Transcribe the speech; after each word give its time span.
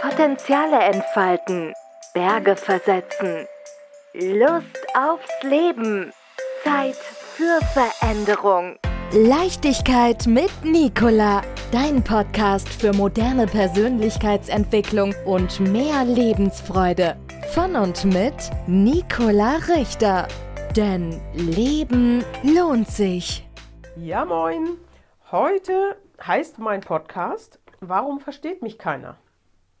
Potenziale 0.00 0.78
entfalten, 0.78 1.74
Berge 2.14 2.56
versetzen, 2.56 3.46
Lust 4.14 4.86
aufs 4.94 5.42
Leben, 5.42 6.12
Zeit 6.64 6.96
für 6.96 7.60
Veränderung. 7.72 8.76
Leichtigkeit 9.12 10.26
mit 10.26 10.50
Nicola, 10.62 11.42
dein 11.72 12.04
Podcast 12.04 12.68
für 12.68 12.92
moderne 12.92 13.46
Persönlichkeitsentwicklung 13.46 15.14
und 15.24 15.60
mehr 15.60 16.04
Lebensfreude. 16.04 17.16
Von 17.54 17.74
und 17.74 18.04
mit 18.04 18.34
Nicola 18.66 19.56
Richter. 19.68 20.28
Denn 20.76 21.20
Leben 21.32 22.24
lohnt 22.42 22.88
sich. 22.88 23.48
Ja, 23.96 24.24
moin. 24.24 24.76
Heute 25.32 25.96
heißt 26.26 26.58
mein 26.58 26.80
Podcast 26.80 27.58
Warum 27.80 28.18
versteht 28.18 28.60
mich 28.60 28.76
keiner? 28.76 29.16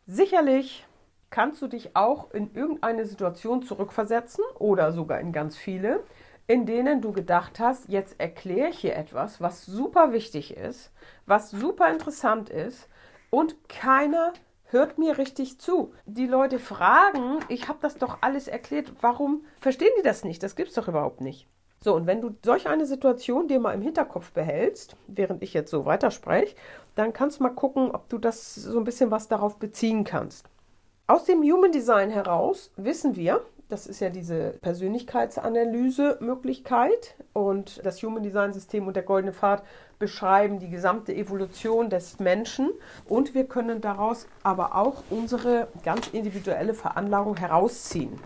Sicherlich 0.06 0.86
kannst 1.30 1.60
du 1.60 1.66
dich 1.66 1.96
auch 1.96 2.30
in 2.30 2.54
irgendeine 2.54 3.04
Situation 3.04 3.62
zurückversetzen 3.62 4.44
oder 4.58 4.92
sogar 4.92 5.20
in 5.20 5.32
ganz 5.32 5.56
viele, 5.56 6.04
in 6.46 6.64
denen 6.64 7.02
du 7.02 7.12
gedacht 7.12 7.58
hast, 7.58 7.88
jetzt 7.88 8.18
erkläre 8.20 8.70
ich 8.70 8.78
hier 8.78 8.96
etwas, 8.96 9.40
was 9.40 9.66
super 9.66 10.12
wichtig 10.12 10.56
ist, 10.56 10.92
was 11.26 11.50
super 11.50 11.90
interessant 11.90 12.50
ist 12.50 12.88
und 13.30 13.68
keiner 13.68 14.32
hört 14.66 14.96
mir 14.96 15.18
richtig 15.18 15.58
zu. 15.58 15.92
Die 16.06 16.26
Leute 16.26 16.58
fragen, 16.58 17.40
ich 17.48 17.68
habe 17.68 17.78
das 17.82 17.96
doch 17.96 18.18
alles 18.20 18.48
erklärt, 18.48 18.92
warum 19.00 19.44
verstehen 19.60 19.92
die 19.98 20.02
das 20.02 20.24
nicht? 20.24 20.42
Das 20.42 20.56
gibt 20.56 20.68
es 20.68 20.74
doch 20.74 20.88
überhaupt 20.88 21.20
nicht. 21.20 21.46
So, 21.80 21.94
und 21.94 22.06
wenn 22.06 22.20
du 22.20 22.34
solch 22.44 22.66
eine 22.66 22.86
Situation 22.86 23.46
dir 23.46 23.60
mal 23.60 23.72
im 23.72 23.82
Hinterkopf 23.82 24.32
behältst, 24.32 24.96
während 25.06 25.42
ich 25.42 25.54
jetzt 25.54 25.70
so 25.70 25.86
weiterspreche, 25.86 26.56
dann 26.96 27.12
kannst 27.12 27.38
du 27.38 27.44
mal 27.44 27.50
gucken, 27.50 27.92
ob 27.92 28.08
du 28.08 28.18
das 28.18 28.56
so 28.56 28.78
ein 28.78 28.84
bisschen 28.84 29.12
was 29.12 29.28
darauf 29.28 29.58
beziehen 29.58 30.02
kannst. 30.02 30.46
Aus 31.06 31.24
dem 31.24 31.42
Human 31.42 31.72
Design 31.72 32.10
heraus 32.10 32.72
wissen 32.76 33.14
wir, 33.14 33.42
das 33.68 33.86
ist 33.86 34.00
ja 34.00 34.10
diese 34.10 34.54
Persönlichkeitsanalyse-Möglichkeit 34.62 37.14
und 37.32 37.80
das 37.84 38.02
Human 38.02 38.22
Design 38.22 38.52
System 38.52 38.86
und 38.86 38.96
der 38.96 39.04
Goldene 39.04 39.32
Pfad 39.32 39.62
beschreiben 39.98 40.58
die 40.58 40.70
gesamte 40.70 41.14
Evolution 41.14 41.88
des 41.90 42.18
Menschen 42.18 42.70
und 43.06 43.34
wir 43.34 43.44
können 43.44 43.80
daraus 43.80 44.26
aber 44.42 44.74
auch 44.74 45.04
unsere 45.10 45.68
ganz 45.84 46.08
individuelle 46.08 46.74
Veranlagung 46.74 47.36
herausziehen. 47.36 48.18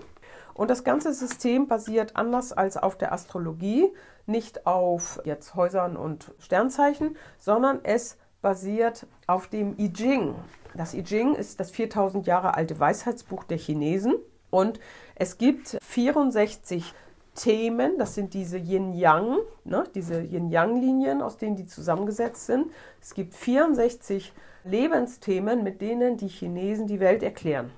Und 0.54 0.70
das 0.70 0.84
ganze 0.84 1.12
System 1.12 1.66
basiert 1.66 2.16
anders 2.16 2.52
als 2.52 2.76
auf 2.76 2.96
der 2.96 3.12
Astrologie 3.12 3.92
nicht 4.26 4.66
auf 4.66 5.20
jetzt 5.24 5.54
Häusern 5.54 5.96
und 5.96 6.32
Sternzeichen, 6.38 7.16
sondern 7.38 7.80
es 7.82 8.16
basiert 8.40 9.06
auf 9.26 9.48
dem 9.48 9.78
I 9.78 9.92
Ching. 9.92 10.34
Das 10.74 10.94
I 10.94 11.02
Ching 11.02 11.34
ist 11.34 11.60
das 11.60 11.70
4000 11.70 12.26
Jahre 12.26 12.54
alte 12.54 12.78
Weisheitsbuch 12.78 13.44
der 13.44 13.58
Chinesen 13.58 14.14
und 14.50 14.80
es 15.14 15.38
gibt 15.38 15.78
64 15.82 16.94
Themen, 17.34 17.96
das 17.98 18.14
sind 18.14 18.34
diese 18.34 18.58
Yin-Yang, 18.58 19.38
ne, 19.64 19.84
diese 19.94 20.20
Yin-Yang-Linien, 20.20 21.22
aus 21.22 21.38
denen 21.38 21.56
die 21.56 21.64
zusammengesetzt 21.64 22.44
sind. 22.46 22.70
Es 23.00 23.14
gibt 23.14 23.34
64 23.34 24.32
Lebensthemen, 24.64 25.62
mit 25.62 25.80
denen 25.80 26.18
die 26.18 26.28
Chinesen 26.28 26.86
die 26.86 27.00
Welt 27.00 27.22
erklären. 27.22 27.70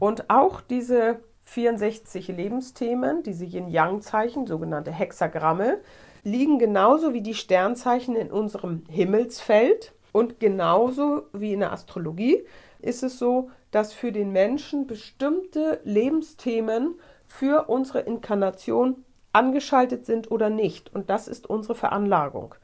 Und 0.00 0.28
auch 0.28 0.60
diese 0.60 1.20
64 1.46 2.28
Lebensthemen, 2.28 3.22
diese 3.22 3.44
Yin-Yang-Zeichen, 3.44 4.46
sogenannte 4.46 4.92
Hexagramme, 4.92 5.78
liegen 6.22 6.58
genauso 6.58 7.14
wie 7.14 7.22
die 7.22 7.34
Sternzeichen 7.34 8.16
in 8.16 8.30
unserem 8.30 8.82
Himmelsfeld. 8.88 9.92
Und 10.12 10.40
genauso 10.40 11.22
wie 11.32 11.52
in 11.52 11.60
der 11.60 11.72
Astrologie 11.72 12.44
ist 12.80 13.02
es 13.02 13.18
so, 13.18 13.50
dass 13.70 13.92
für 13.92 14.12
den 14.12 14.32
Menschen 14.32 14.86
bestimmte 14.86 15.80
Lebensthemen 15.84 16.94
für 17.26 17.68
unsere 17.68 18.00
Inkarnation 18.00 19.04
angeschaltet 19.32 20.04
sind 20.06 20.30
oder 20.30 20.50
nicht. 20.50 20.94
Und 20.94 21.10
das 21.10 21.28
ist 21.28 21.48
unsere 21.48 21.74
Veranlagung. 21.74 22.54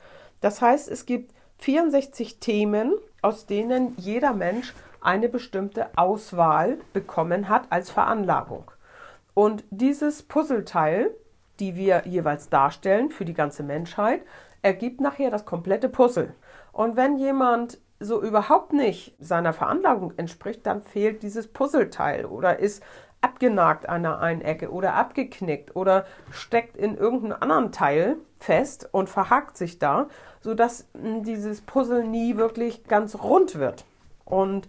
Das 0.40 0.60
heißt, 0.60 0.90
es 0.90 1.06
gibt 1.06 1.32
64 1.58 2.40
Themen, 2.40 2.94
aus 3.20 3.46
denen 3.46 3.94
jeder 3.96 4.32
Mensch 4.32 4.74
eine 5.02 5.28
bestimmte 5.28 5.88
Auswahl 5.96 6.78
bekommen 6.92 7.48
hat 7.48 7.66
als 7.70 7.90
Veranlagung. 7.90 8.70
Und 9.34 9.64
dieses 9.70 10.22
Puzzleteil, 10.22 11.10
die 11.60 11.76
wir 11.76 12.02
jeweils 12.06 12.48
darstellen 12.48 13.10
für 13.10 13.24
die 13.24 13.34
ganze 13.34 13.62
Menschheit, 13.62 14.22
ergibt 14.62 15.00
nachher 15.00 15.30
das 15.30 15.44
komplette 15.44 15.88
Puzzle. 15.88 16.34
Und 16.72 16.96
wenn 16.96 17.18
jemand 17.18 17.78
so 18.00 18.22
überhaupt 18.22 18.72
nicht 18.72 19.14
seiner 19.20 19.52
Veranlagung 19.52 20.12
entspricht, 20.16 20.66
dann 20.66 20.82
fehlt 20.82 21.22
dieses 21.22 21.48
Puzzleteil 21.48 22.24
oder 22.24 22.58
ist 22.58 22.82
abgenagt 23.20 23.88
an 23.88 24.02
der 24.02 24.19
einen 24.19 24.40
Ecke 24.40 24.70
oder 24.70 24.94
abgeknickt 24.94 25.76
oder 25.76 26.04
steckt 26.30 26.76
in 26.76 26.96
irgendeinem 26.96 27.36
anderen 27.40 27.72
Teil 27.72 28.16
fest 28.38 28.88
und 28.90 29.08
verhakt 29.08 29.56
sich 29.56 29.78
da, 29.78 30.08
sodass 30.40 30.88
hm, 31.00 31.22
dieses 31.22 31.60
Puzzle 31.60 32.04
nie 32.04 32.36
wirklich 32.36 32.84
ganz 32.84 33.22
rund 33.22 33.54
wird. 33.58 33.84
Und 34.24 34.68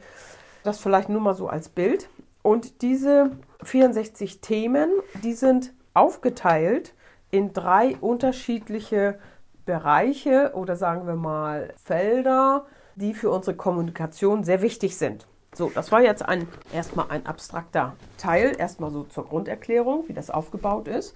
das 0.64 0.80
vielleicht 0.80 1.10
nur 1.10 1.22
mal 1.22 1.36
so 1.36 1.48
als 1.48 1.70
Bild. 1.70 2.10
Und 2.42 2.82
diese 2.82 3.32
64 3.64 4.42
Themen, 4.42 4.90
die 5.24 5.34
sind 5.34 5.74
aufgeteilt 5.94 6.94
in 7.32 7.54
drei 7.54 7.96
unterschiedliche 7.98 9.20
Bereiche 9.66 10.52
oder 10.56 10.76
sagen 10.76 11.08
wir 11.08 11.16
mal 11.16 11.74
Felder, 11.84 12.66
die 12.96 13.14
für 13.14 13.30
unsere 13.30 13.56
Kommunikation 13.56 14.44
sehr 14.44 14.62
wichtig 14.62 14.98
sind. 14.98 15.26
So, 15.56 15.70
das 15.70 15.92
war 15.92 16.02
jetzt 16.02 16.24
ein, 16.24 16.48
erstmal 16.74 17.10
ein 17.10 17.26
abstrakter 17.26 17.96
Teil, 18.18 18.56
erstmal 18.58 18.92
so 18.92 19.04
zur 19.04 19.26
Grunderklärung, 19.26 20.08
wie 20.08 20.14
das 20.14 20.30
aufgebaut 20.30 20.88
ist. 20.88 21.16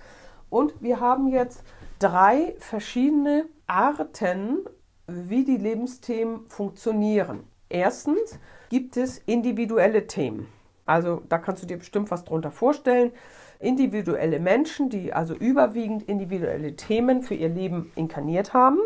Und 0.49 0.73
wir 0.81 0.99
haben 0.99 1.27
jetzt 1.27 1.63
drei 1.99 2.55
verschiedene 2.59 3.45
Arten, 3.65 4.59
wie 5.07 5.43
die 5.43 5.57
Lebensthemen 5.57 6.47
funktionieren. 6.49 7.43
Erstens 7.69 8.39
gibt 8.69 8.97
es 8.97 9.19
individuelle 9.25 10.07
Themen. 10.07 10.47
Also 10.85 11.21
da 11.27 11.37
kannst 11.37 11.63
du 11.63 11.67
dir 11.67 11.77
bestimmt 11.77 12.11
was 12.11 12.23
drunter 12.23 12.51
vorstellen 12.51 13.11
individuelle 13.59 14.39
Menschen, 14.39 14.89
die 14.89 15.13
also 15.13 15.33
überwiegend 15.33 16.03
individuelle 16.03 16.75
Themen 16.75 17.21
für 17.21 17.35
ihr 17.35 17.49
Leben 17.49 17.91
inkarniert 17.95 18.53
haben. 18.53 18.79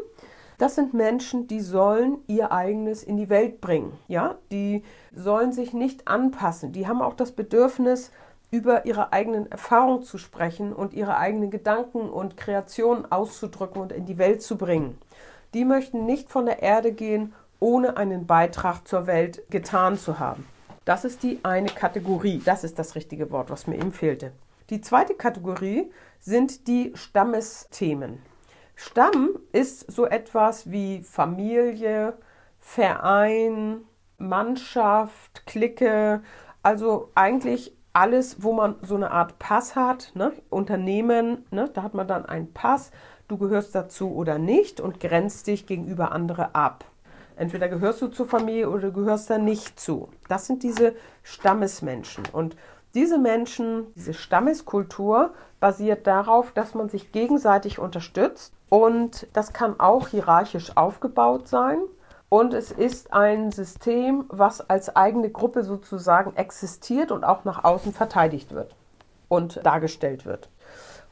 Das 0.57 0.75
sind 0.75 0.93
Menschen, 0.93 1.47
die 1.47 1.61
sollen 1.61 2.19
ihr 2.27 2.51
eigenes 2.51 3.03
in 3.03 3.17
die 3.17 3.29
Welt 3.29 3.61
bringen. 3.61 3.93
Ja, 4.07 4.37
die 4.51 4.83
sollen 5.13 5.51
sich 5.51 5.73
nicht 5.73 6.07
anpassen. 6.07 6.71
Die 6.71 6.87
haben 6.87 7.01
auch 7.01 7.15
das 7.15 7.31
Bedürfnis, 7.31 8.11
über 8.51 8.85
ihre 8.85 9.13
eigenen 9.13 9.49
Erfahrungen 9.49 10.03
zu 10.03 10.17
sprechen 10.17 10.73
und 10.73 10.93
ihre 10.93 11.17
eigenen 11.17 11.51
Gedanken 11.51 12.09
und 12.09 12.35
Kreationen 12.35 13.09
auszudrücken 13.09 13.81
und 13.81 13.93
in 13.93 14.05
die 14.05 14.17
Welt 14.17 14.41
zu 14.41 14.57
bringen. 14.57 14.97
Die 15.53 15.63
möchten 15.63 16.05
nicht 16.05 16.29
von 16.29 16.45
der 16.45 16.61
Erde 16.61 16.91
gehen, 16.91 17.33
ohne 17.61 17.95
einen 17.95 18.25
Beitrag 18.27 18.85
zur 18.85 19.07
Welt 19.07 19.43
getan 19.49 19.97
zu 19.97 20.19
haben. 20.19 20.45
Das 20.83 21.05
ist 21.05 21.23
die 21.23 21.39
eine 21.43 21.69
Kategorie. 21.69 22.41
Das 22.43 22.65
ist 22.65 22.77
das 22.77 22.95
richtige 22.95 23.31
Wort, 23.31 23.49
was 23.49 23.67
mir 23.67 23.75
eben 23.75 23.93
fehlte. 23.93 24.33
Die 24.69 24.81
zweite 24.81 25.13
Kategorie 25.13 25.91
sind 26.19 26.67
die 26.67 26.91
Stammesthemen. 26.95 28.19
Stamm 28.75 29.29
ist 29.51 29.91
so 29.91 30.07
etwas 30.07 30.71
wie 30.71 31.03
Familie, 31.03 32.17
Verein, 32.59 33.81
Mannschaft, 34.17 35.45
Clique, 35.45 36.21
also 36.63 37.11
eigentlich 37.15 37.75
alles, 37.93 38.41
wo 38.41 38.53
man 38.53 38.75
so 38.81 38.95
eine 38.95 39.11
Art 39.11 39.37
Pass 39.39 39.75
hat, 39.75 40.11
ne? 40.15 40.31
Unternehmen, 40.49 41.45
ne? 41.51 41.69
da 41.73 41.83
hat 41.83 41.93
man 41.93 42.07
dann 42.07 42.25
einen 42.25 42.53
Pass, 42.53 42.91
du 43.27 43.37
gehörst 43.37 43.75
dazu 43.75 44.15
oder 44.15 44.39
nicht 44.39 44.79
und 44.79 44.99
grenzt 44.99 45.47
dich 45.47 45.67
gegenüber 45.67 46.11
andere 46.11 46.55
ab. 46.55 46.85
Entweder 47.41 47.69
gehörst 47.69 47.99
du 48.03 48.07
zur 48.07 48.27
Familie 48.27 48.69
oder 48.69 48.91
du 48.91 48.93
gehörst 48.93 49.31
da 49.31 49.39
nicht 49.39 49.79
zu. 49.79 50.09
Das 50.29 50.45
sind 50.45 50.61
diese 50.61 50.93
Stammesmenschen. 51.23 52.23
Und 52.31 52.55
diese 52.93 53.17
Menschen, 53.17 53.91
diese 53.95 54.13
Stammeskultur 54.13 55.33
basiert 55.59 56.05
darauf, 56.05 56.51
dass 56.51 56.75
man 56.75 56.87
sich 56.87 57.11
gegenseitig 57.11 57.79
unterstützt 57.79 58.53
und 58.69 59.25
das 59.33 59.53
kann 59.53 59.79
auch 59.79 60.09
hierarchisch 60.09 60.77
aufgebaut 60.77 61.47
sein. 61.47 61.79
Und 62.29 62.53
es 62.53 62.71
ist 62.71 63.11
ein 63.11 63.51
System, 63.51 64.25
was 64.27 64.69
als 64.69 64.95
eigene 64.95 65.31
Gruppe 65.31 65.63
sozusagen 65.63 66.35
existiert 66.35 67.11
und 67.11 67.23
auch 67.23 67.43
nach 67.43 67.63
außen 67.63 67.91
verteidigt 67.91 68.53
wird 68.53 68.75
und 69.29 69.65
dargestellt 69.65 70.27
wird. 70.27 70.47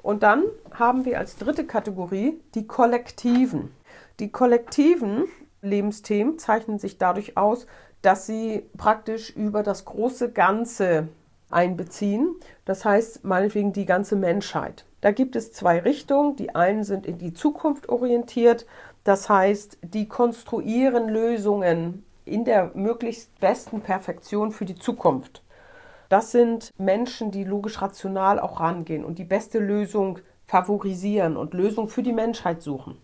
Und 0.04 0.22
dann 0.22 0.44
haben 0.76 1.06
wir 1.06 1.18
als 1.18 1.38
dritte 1.38 1.66
Kategorie 1.66 2.40
die 2.54 2.68
Kollektiven. 2.68 3.74
Die 4.20 4.32
kollektiven 4.32 5.26
Lebensthemen 5.62 6.40
zeichnen 6.40 6.80
sich 6.80 6.98
dadurch 6.98 7.38
aus, 7.38 7.68
dass 8.02 8.26
sie 8.26 8.64
praktisch 8.78 9.30
über 9.30 9.64
das 9.64 9.86
große 9.86 10.32
Ganze 10.32 11.10
einbeziehen. 11.50 12.36
Das 12.66 12.86
heißt, 12.86 13.24
meinetwegen 13.26 13.74
die 13.74 13.86
ganze 13.86 14.16
Menschheit. 14.16 14.86
Da 15.02 15.12
gibt 15.12 15.36
es 15.36 15.52
zwei 15.52 15.80
Richtungen. 15.80 16.36
Die 16.36 16.56
einen 16.56 16.84
sind 16.84 17.06
in 17.06 17.18
die 17.18 17.34
Zukunft 17.34 17.90
orientiert. 17.90 18.66
Das 19.04 19.30
heißt, 19.30 19.80
die 19.82 20.08
konstruieren 20.08 21.10
Lösungen 21.10 22.06
in 22.26 22.46
der 22.46 22.72
möglichst 22.76 23.38
besten 23.40 23.82
Perfektion 23.82 24.52
für 24.52 24.66
die 24.66 24.76
Zukunft. 24.76 25.44
Das 26.10 26.32
sind 26.32 26.72
Menschen, 26.78 27.32
die 27.32 27.44
logisch 27.44 27.82
rational 27.82 28.40
auch 28.40 28.60
rangehen 28.60 29.06
und 29.06 29.20
die 29.20 29.24
beste 29.24 29.60
Lösung 29.60 30.20
favorisieren 30.46 31.38
und 31.38 31.54
Lösung 31.54 31.90
für 31.90 32.04
die 32.04 32.14
Menschheit 32.14 32.62
suchen. 32.62 32.98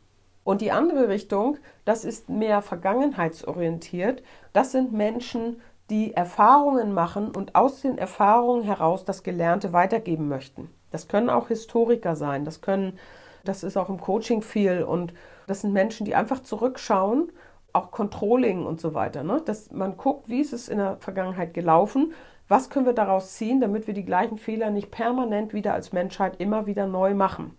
Und 0.45 0.62
die 0.62 0.71
andere 0.71 1.09
Richtung, 1.09 1.57
das 1.86 2.06
ist 2.06 2.30
mehr 2.30 2.62
vergangenheitsorientiert. 2.62 4.21
Das 4.53 4.71
sind 4.71 4.94
Menschen, 4.94 5.59
die 5.89 6.13
Erfahrungen 6.13 6.94
machen 6.94 7.31
und 7.36 7.56
aus 7.56 7.81
den 7.81 7.97
Erfahrungen 7.97 8.63
heraus 8.63 9.06
das 9.06 9.24
Gelernte 9.24 9.74
weitergeben 9.74 10.27
möchten. 10.27 10.69
Das 10.92 11.07
können 11.07 11.31
auch 11.31 11.47
Historiker 11.47 12.15
sein, 12.15 12.45
das 12.45 12.62
können, 12.62 13.00
das 13.44 13.63
ist 13.63 13.75
auch 13.75 13.89
im 13.89 14.00
Coaching 14.00 14.44
viel 14.44 14.83
und 14.83 15.15
das 15.47 15.62
sind 15.62 15.74
Menschen, 15.74 16.06
die 16.06 16.13
einfach 16.13 16.44
zurückschauen, 16.44 17.31
auch 17.74 17.89
Controlling 17.89 18.68
und 18.68 18.80
so 18.80 18.94
weiter. 18.94 19.24
Ne? 19.24 19.41
Dass 19.44 19.71
man 19.71 19.98
guckt, 19.98 20.30
wie 20.30 20.41
ist 20.41 20.53
es 20.53 20.69
in 20.69 20.77
der 20.77 20.98
Vergangenheit 20.98 21.56
gelaufen, 21.56 22.13
was 22.48 22.69
können 22.69 22.86
wir 22.86 22.94
daraus 22.94 23.33
ziehen, 23.33 23.62
damit 23.62 23.88
wir 23.88 23.95
die 23.95 24.06
gleichen 24.06 24.38
Fehler 24.38 24.69
nicht 24.69 24.91
permanent 24.91 25.53
wieder 25.56 25.74
als 25.74 25.91
Menschheit 25.91 26.39
immer 26.39 26.68
wieder 26.68 26.86
neu 26.86 27.15
machen. 27.15 27.57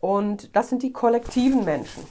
Und 0.00 0.54
das 0.54 0.68
sind 0.68 0.82
die 0.82 0.92
kollektiven 0.92 1.64
Menschen. 1.64 2.04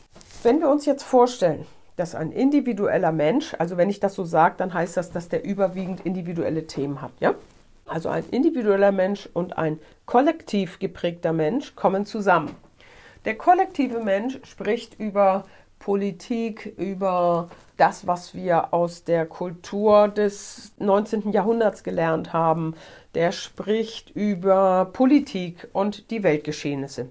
Wenn 0.43 0.59
wir 0.59 0.69
uns 0.69 0.85
jetzt 0.85 1.03
vorstellen, 1.03 1.65
dass 1.95 2.13
ein 2.13 2.31
individueller 2.31 3.11
Mensch, 3.11 3.55
also 3.57 3.75
wenn 3.75 3.89
ich 3.89 3.99
das 3.99 4.13
so 4.13 4.23
sage, 4.23 4.55
dann 4.57 4.73
heißt 4.73 4.95
das, 4.95 5.11
dass 5.11 5.29
der 5.29 5.43
überwiegend 5.43 6.05
individuelle 6.05 6.67
Themen 6.67 7.01
hat, 7.01 7.11
ja? 7.19 7.33
Also 7.87 8.09
ein 8.09 8.25
individueller 8.29 8.91
Mensch 8.91 9.27
und 9.33 9.57
ein 9.57 9.79
kollektiv 10.05 10.77
geprägter 10.77 11.33
Mensch 11.33 11.75
kommen 11.75 12.05
zusammen. 12.05 12.55
Der 13.25 13.35
kollektive 13.35 13.99
Mensch 13.99 14.39
spricht 14.43 14.99
über 14.99 15.45
Politik, 15.79 16.73
über 16.77 17.49
das, 17.77 18.05
was 18.05 18.35
wir 18.35 18.73
aus 18.73 19.05
der 19.05 19.25
Kultur 19.25 20.07
des 20.07 20.73
19. 20.79 21.31
Jahrhunderts 21.31 21.83
gelernt 21.83 22.33
haben. 22.33 22.75
Der 23.15 23.31
spricht 23.31 24.11
über 24.11 24.89
Politik 24.93 25.67
und 25.73 26.11
die 26.11 26.23
Weltgeschehnisse. 26.23 27.09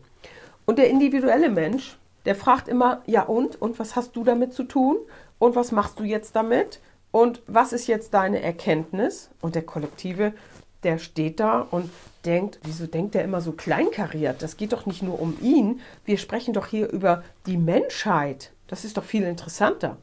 Und 0.65 0.79
der 0.79 0.91
individuelle 0.91 1.49
Mensch 1.49 1.97
der 2.27 2.35
fragt 2.35 2.69
immer, 2.69 3.03
ja 3.07 3.23
und? 3.23 3.61
Und 3.61 3.79
was 3.79 3.97
hast 3.97 4.17
du 4.17 4.25
damit 4.25 4.53
zu 4.53 4.65
tun? 4.65 4.99
Und 5.39 5.57
was 5.57 5.73
machst 5.73 5.99
du 5.99 6.05
jetzt 6.05 6.37
damit? 6.37 6.81
Und 7.13 7.41
was 7.47 7.73
ist 7.73 7.87
jetzt 7.87 8.13
deine 8.15 8.43
Erkenntnis? 8.43 9.31
Und 9.41 9.55
der 9.55 9.63
Kollektive, 9.63 10.35
der 10.83 10.99
steht 10.99 11.41
da 11.41 11.67
und 11.71 11.91
denkt, 12.25 12.59
wieso 12.65 12.87
denkt 12.87 13.15
er 13.15 13.25
immer 13.25 13.41
so 13.41 13.53
kleinkariert? 13.53 14.43
Das 14.43 14.57
geht 14.57 14.73
doch 14.73 14.87
nicht 14.87 15.03
nur 15.03 15.21
um 15.21 15.39
ihn. 15.41 15.81
Wir 16.05 16.19
sprechen 16.19 16.53
doch 16.53 16.67
hier 16.67 16.91
über 16.91 17.23
die 17.47 17.57
Menschheit. 17.57 18.53
Das 18.67 18.85
ist 18.85 18.97
doch 18.97 19.05
viel 19.05 19.23
interessanter. 19.23 19.97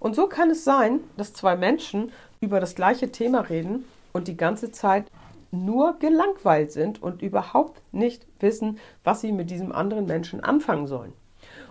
Und 0.00 0.16
so 0.16 0.26
kann 0.26 0.50
es 0.50 0.64
sein, 0.64 1.00
dass 1.16 1.34
zwei 1.34 1.56
Menschen 1.56 2.12
über 2.40 2.60
das 2.60 2.74
gleiche 2.74 3.12
Thema 3.12 3.40
reden 3.40 3.84
und 4.12 4.26
die 4.26 4.36
ganze 4.36 4.72
Zeit 4.72 5.06
nur 5.50 5.98
gelangweilt 5.98 6.72
sind 6.72 7.02
und 7.02 7.22
überhaupt 7.22 7.82
nicht 7.92 8.26
wissen, 8.40 8.78
was 9.04 9.20
sie 9.20 9.32
mit 9.32 9.50
diesem 9.50 9.72
anderen 9.72 10.06
Menschen 10.06 10.42
anfangen 10.42 10.86
sollen. 10.86 11.12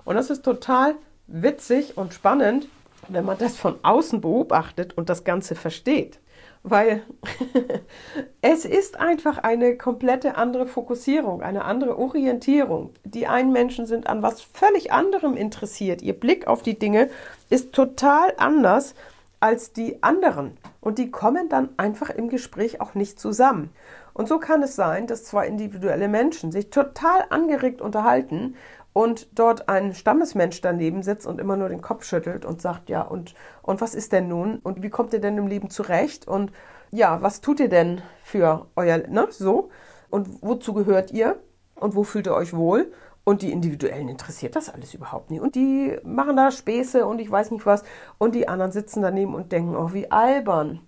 Und 0.06 0.16
das 0.16 0.30
ist 0.30 0.44
total 0.44 0.96
witzig 1.28 1.98
und 1.98 2.14
spannend, 2.14 2.68
wenn 3.08 3.26
man 3.26 3.38
das 3.38 3.56
von 3.58 3.76
außen 3.84 4.22
beobachtet 4.22 4.98
und 4.98 5.10
das 5.10 5.24
Ganze 5.24 5.56
versteht. 5.56 6.20
Weil 6.64 7.04
es 8.42 8.66
ist 8.66 9.00
einfach 9.00 9.38
eine 9.38 9.78
komplette 9.78 10.36
andere 10.36 10.68
Fokussierung, 10.68 11.42
eine 11.42 11.64
andere 11.66 11.98
Orientierung. 11.98 12.92
Die 13.04 13.28
einen 13.28 13.52
Menschen 13.52 13.86
sind 13.86 14.08
an 14.08 14.22
was 14.22 14.42
völlig 14.42 14.92
anderem 14.92 15.38
interessiert. 15.38 16.02
Ihr 16.02 16.14
Blick 16.14 16.48
auf 16.48 16.64
die 16.64 16.78
Dinge 16.78 17.10
ist 17.50 17.74
total 17.74 18.34
anders 18.38 18.96
als 19.40 19.72
die 19.72 20.02
anderen. 20.02 20.58
Und 20.82 20.98
die 20.98 21.12
kommen 21.12 21.48
dann 21.48 21.70
einfach 21.78 22.10
im 22.10 22.30
Gespräch 22.30 22.82
auch 22.82 22.96
nicht 22.96 23.20
zusammen. 23.20 23.72
Und 24.14 24.28
so 24.28 24.40
kann 24.40 24.64
es 24.64 24.76
sein, 24.76 25.06
dass 25.06 25.26
zwei 25.26 25.46
individuelle 25.48 26.08
Menschen 26.08 26.52
sich 26.52 26.72
total 26.72 27.26
angeregt 27.30 27.82
unterhalten, 27.82 28.56
und 28.98 29.28
dort 29.38 29.70
ein 29.70 29.94
Stammesmensch 29.94 30.60
daneben 30.62 31.04
sitzt 31.04 31.28
und 31.28 31.40
immer 31.40 31.56
nur 31.56 31.70
den 31.70 31.84
Kopf 31.84 32.04
schüttelt 32.04 32.46
und 32.46 32.64
sagt, 32.64 32.90
ja, 32.90 33.04
und, 33.04 33.36
und 33.62 33.80
was 33.80 33.94
ist 33.94 34.12
denn 34.12 34.28
nun? 34.28 34.58
Und 34.64 34.82
wie 34.82 34.90
kommt 34.90 35.14
ihr 35.14 35.22
denn 35.22 35.38
im 35.38 35.46
Leben 35.46 35.70
zurecht? 35.70 36.28
Und 36.28 36.52
ja, 36.90 37.22
was 37.22 37.40
tut 37.40 37.60
ihr 37.60 37.70
denn 37.70 38.02
für 38.24 38.66
euer, 38.76 38.98
ne, 39.08 39.28
so? 39.30 39.70
Und 40.10 40.42
wozu 40.42 40.74
gehört 40.74 41.12
ihr? 41.12 41.40
Und 41.76 41.94
wo 41.94 42.04
fühlt 42.04 42.26
ihr 42.26 42.34
euch 42.34 42.56
wohl? 42.56 42.92
Und 43.24 43.44
die 43.44 43.52
Individuellen 43.52 44.10
interessiert 44.10 44.56
das 44.56 44.74
alles 44.74 44.96
überhaupt 44.96 45.30
nicht. 45.30 45.42
Und 45.42 45.54
die 45.54 46.00
machen 46.04 46.36
da 46.36 46.50
Späße 46.50 47.06
und 47.06 47.20
ich 47.20 47.30
weiß 47.30 47.52
nicht 47.52 47.68
was. 47.68 47.84
Und 48.18 48.34
die 48.34 48.48
anderen 48.48 48.72
sitzen 48.72 49.04
daneben 49.04 49.36
und 49.36 49.52
denken, 49.52 49.76
oh, 49.76 49.94
wie 49.94 50.10
albern. 50.10 50.80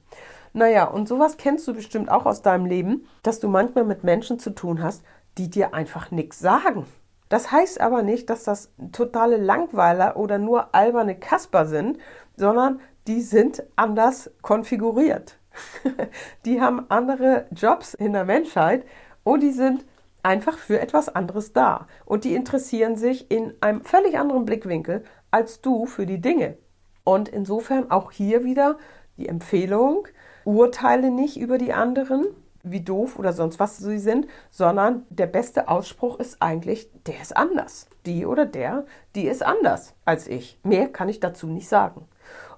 Naja, 0.53 0.85
und 0.85 1.07
sowas 1.07 1.37
kennst 1.37 1.67
du 1.67 1.75
bestimmt 1.75 2.09
auch 2.09 2.25
aus 2.25 2.41
deinem 2.41 2.65
Leben, 2.65 3.05
dass 3.21 3.39
du 3.39 3.49
manchmal 3.49 3.83
mit 3.83 4.03
Menschen 4.03 4.39
zu 4.39 4.49
tun 4.49 4.81
hast, 4.81 5.03
die 5.37 5.51
dir 5.51 5.75
einfach 5.75 6.09
nichts 6.09 6.39
sagen. 6.39 6.87
Das 7.29 7.51
heißt 7.51 7.79
aber 7.79 8.01
nicht, 8.01 8.29
dass 8.29 8.43
das 8.43 8.71
totale 8.91 9.37
Langweiler 9.37 10.17
oder 10.17 10.39
nur 10.39 10.73
alberne 10.73 11.17
Kasper 11.17 11.65
sind, 11.65 11.99
sondern 12.35 12.79
die 13.07 13.21
sind 13.21 13.63
anders 13.75 14.31
konfiguriert. 14.41 15.39
die 16.45 16.61
haben 16.61 16.85
andere 16.89 17.45
Jobs 17.51 17.93
in 17.93 18.13
der 18.13 18.25
Menschheit 18.25 18.83
und 19.23 19.41
die 19.41 19.51
sind 19.51 19.85
einfach 20.23 20.57
für 20.57 20.79
etwas 20.79 21.09
anderes 21.09 21.53
da. 21.53 21.87
Und 22.05 22.23
die 22.23 22.35
interessieren 22.35 22.95
sich 22.95 23.29
in 23.31 23.53
einem 23.61 23.83
völlig 23.83 24.17
anderen 24.17 24.45
Blickwinkel 24.45 25.03
als 25.31 25.61
du 25.61 25.85
für 25.85 26.05
die 26.05 26.21
Dinge. 26.21 26.57
Und 27.03 27.29
insofern 27.29 27.91
auch 27.91 28.11
hier 28.11 28.43
wieder 28.43 28.77
die 29.17 29.27
Empfehlung, 29.27 30.07
urteile 30.45 31.11
nicht 31.11 31.37
über 31.37 31.57
die 31.57 31.73
anderen, 31.73 32.25
wie 32.63 32.81
doof 32.81 33.17
oder 33.17 33.33
sonst 33.33 33.59
was 33.59 33.77
sie 33.77 33.99
sind, 33.99 34.27
sondern 34.49 35.05
der 35.09 35.27
beste 35.27 35.67
Ausspruch 35.67 36.19
ist 36.19 36.41
eigentlich, 36.41 36.89
der 37.07 37.21
ist 37.21 37.35
anders. 37.35 37.87
Die 38.05 38.25
oder 38.25 38.45
der, 38.45 38.85
die 39.15 39.27
ist 39.27 39.43
anders 39.43 39.93
als 40.05 40.27
ich. 40.27 40.59
Mehr 40.63 40.89
kann 40.89 41.09
ich 41.09 41.19
dazu 41.19 41.47
nicht 41.47 41.69
sagen. 41.69 42.07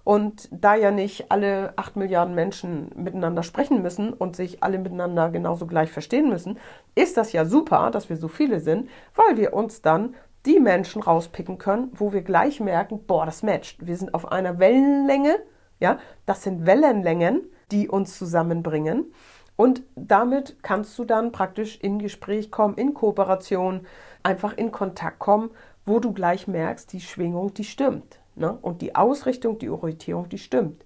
Und 0.04 0.50
da 0.52 0.76
ja 0.76 0.90
nicht 0.92 1.32
alle 1.32 1.74
acht 1.76 1.96
Milliarden 1.96 2.34
Menschen 2.34 2.90
miteinander 2.96 3.44
sprechen 3.44 3.82
müssen 3.82 4.14
und 4.14 4.36
sich 4.36 4.64
alle 4.64 4.80
miteinander 4.80 5.30
genauso 5.30 5.68
gleich 5.68 5.92
verstehen 5.92 6.30
müssen, 6.30 6.58
ist 6.96 7.18
das 7.18 7.34
ja 7.34 7.46
super, 7.46 7.92
dass 7.92 8.10
wir 8.10 8.18
so 8.18 8.28
viele 8.28 8.60
sind, 8.60 8.90
weil 9.16 9.38
wir 9.38 9.54
uns 9.54 9.82
dann 9.82 10.16
die 10.46 10.60
Menschen 10.60 11.04
rauspicken 11.04 11.60
können, 11.60 11.92
wo 11.94 12.14
wir 12.14 12.24
gleich 12.24 12.60
merken, 12.60 13.06
boah, 13.06 13.26
das 13.26 13.44
matcht. 13.44 13.86
Wir 13.86 13.96
sind 13.96 14.14
auf 14.16 14.32
einer 14.32 14.58
Wellenlänge, 14.58 15.38
ja, 15.80 16.00
das 16.26 16.42
sind 16.42 16.66
Wellenlängen, 16.66 17.44
die 17.72 17.88
uns 17.88 18.18
zusammenbringen. 18.18 19.14
Und 19.62 19.84
damit 19.96 20.64
kannst 20.64 20.98
du 20.98 21.06
dann 21.06 21.32
praktisch 21.32 21.78
in 21.80 22.00
Gespräch 22.00 22.50
kommen, 22.50 22.74
in 22.78 22.96
Kooperation, 22.96 23.86
einfach 24.24 24.58
in 24.58 24.72
Kontakt 24.72 25.20
kommen, 25.20 25.52
wo 25.86 26.00
du 26.00 26.14
gleich 26.14 26.48
merkst, 26.48 26.92
die 26.92 27.00
Schwingung, 27.00 27.54
die 27.54 27.64
stimmt. 27.64 28.18
Ne? 28.34 28.58
Und 28.64 28.82
die 28.82 28.96
Ausrichtung, 28.96 29.60
die 29.60 29.70
Orientierung, 29.70 30.28
die 30.30 30.40
stimmt. 30.40 30.84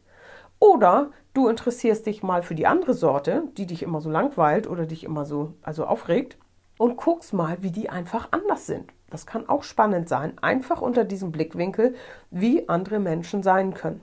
Oder 0.59 1.11
du 1.33 1.47
interessierst 1.47 2.05
dich 2.05 2.21
mal 2.21 2.43
für 2.43 2.53
die 2.53 2.67
andere 2.67 2.93
Sorte, 2.93 3.43
die 3.55 3.65
dich 3.65 3.81
immer 3.81 4.01
so 4.01 4.09
langweilt 4.09 4.67
oder 4.67 4.85
dich 4.85 5.05
immer 5.05 5.23
so 5.23 5.53
also 5.61 5.85
aufregt 5.85 6.37
und 6.77 6.97
guckst 6.97 7.31
mal, 7.31 7.55
wie 7.61 7.71
die 7.71 7.89
einfach 7.89 8.27
anders 8.31 8.65
sind. 8.65 8.91
Das 9.09 9.25
kann 9.25 9.47
auch 9.47 9.63
spannend 9.63 10.09
sein, 10.09 10.37
einfach 10.41 10.81
unter 10.81 11.05
diesem 11.05 11.31
Blickwinkel, 11.31 11.95
wie 12.29 12.67
andere 12.67 12.99
Menschen 12.99 13.41
sein 13.41 13.73
können. 13.73 14.01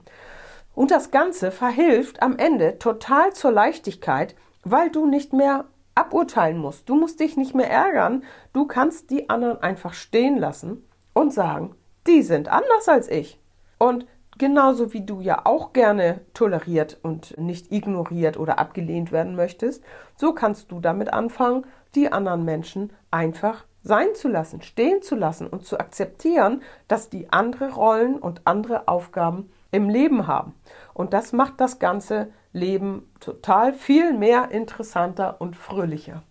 Und 0.73 0.89
das 0.89 1.11
Ganze 1.11 1.51
verhilft 1.51 2.23
am 2.23 2.39
Ende 2.39 2.79
total 2.79 3.33
zur 3.33 3.51
Leichtigkeit, 3.51 4.33
weil 4.63 4.89
du 4.89 5.05
nicht 5.05 5.33
mehr 5.33 5.65
aburteilen 5.95 6.57
musst. 6.57 6.89
Du 6.89 6.95
musst 6.95 7.19
dich 7.19 7.37
nicht 7.37 7.53
mehr 7.53 7.69
ärgern. 7.69 8.23
Du 8.51 8.65
kannst 8.65 9.11
die 9.11 9.29
anderen 9.29 9.61
einfach 9.61 9.93
stehen 9.93 10.37
lassen 10.37 10.83
und 11.13 11.33
sagen, 11.33 11.75
die 12.07 12.23
sind 12.23 12.47
anders 12.47 12.87
als 12.87 13.09
ich. 13.09 13.39
Und 13.77 14.05
genauso 14.37 14.93
wie 14.93 15.05
du 15.05 15.21
ja 15.21 15.45
auch 15.45 15.73
gerne 15.73 16.21
toleriert 16.33 16.97
und 17.03 17.37
nicht 17.37 17.71
ignoriert 17.71 18.37
oder 18.37 18.59
abgelehnt 18.59 19.11
werden 19.11 19.35
möchtest, 19.35 19.83
so 20.15 20.33
kannst 20.33 20.71
du 20.71 20.79
damit 20.79 21.13
anfangen, 21.13 21.65
die 21.95 22.11
anderen 22.11 22.43
Menschen 22.43 22.91
einfach 23.11 23.65
sein 23.83 24.15
zu 24.15 24.29
lassen, 24.29 24.61
stehen 24.61 25.01
zu 25.01 25.15
lassen 25.15 25.45
und 25.47 25.65
zu 25.65 25.79
akzeptieren, 25.79 26.61
dass 26.87 27.09
die 27.09 27.31
andere 27.31 27.73
Rollen 27.73 28.17
und 28.17 28.41
andere 28.45 28.87
Aufgaben 28.87 29.51
im 29.73 29.89
Leben 29.89 30.27
haben. 30.27 30.53
Und 30.93 31.13
das 31.13 31.33
macht 31.33 31.59
das 31.59 31.79
Ganze 31.79 32.31
Leben 32.53 33.11
total 33.19 33.73
viel 33.73 34.13
mehr 34.13 34.51
interessanter 34.51 35.41
und 35.41 35.55
fröhlicher. 35.55 36.23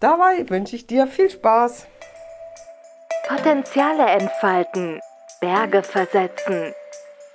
Dabei 0.00 0.48
wünsche 0.48 0.76
ich 0.76 0.86
dir 0.86 1.06
viel 1.06 1.28
Spaß. 1.28 1.86
Potenziale 3.28 4.06
entfalten, 4.06 5.00
Berge 5.40 5.82
versetzen, 5.82 6.72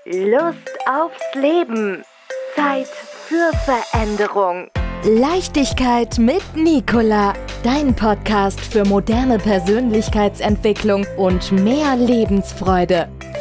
Lust 0.06 0.70
aufs 0.90 1.36
Leben, 1.36 2.04
Zeit 2.56 2.88
für 2.88 3.52
Veränderung. 3.66 4.70
Leichtigkeit 5.04 6.18
mit 6.20 6.44
Nicola, 6.56 7.34
dein 7.64 7.96
Podcast 7.96 8.60
für 8.60 8.86
moderne 8.86 9.38
Persönlichkeitsentwicklung 9.38 11.06
und 11.18 11.52
mehr 11.52 11.96
Lebensfreude. 11.96 13.10